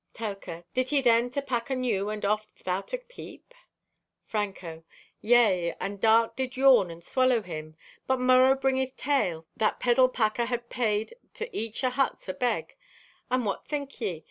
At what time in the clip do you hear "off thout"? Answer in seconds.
2.25-2.91